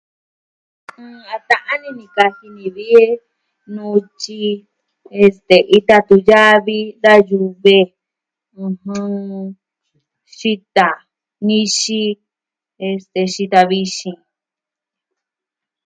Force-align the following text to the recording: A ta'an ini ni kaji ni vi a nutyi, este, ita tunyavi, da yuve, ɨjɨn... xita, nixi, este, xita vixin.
A 1.33 1.35
ta'an 1.49 1.81
ini 1.87 1.89
ni 1.99 2.05
kaji 2.15 2.47
ni 2.57 2.65
vi 2.75 2.85
a 3.03 3.09
nutyi, 3.73 4.43
este, 5.23 5.55
ita 5.77 5.95
tunyavi, 6.07 6.79
da 7.03 7.13
yuve, 7.29 7.77
ɨjɨn... 8.63 9.11
xita, 10.37 10.87
nixi, 11.45 12.01
este, 12.89 13.21
xita 13.33 13.61
vixin. 13.69 14.17